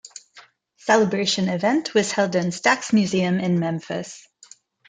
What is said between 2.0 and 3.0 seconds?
held in Stax